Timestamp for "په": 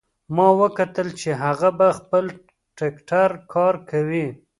1.79-1.87